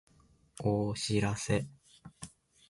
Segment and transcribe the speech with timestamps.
[0.63, 1.67] お知らせ